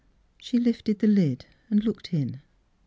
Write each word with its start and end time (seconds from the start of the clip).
She 0.39 0.57
lifted 0.57 0.97
the 0.97 1.05
lid 1.05 1.45
and 1.69 1.83
looked 1.83 2.11
in. 2.11 2.41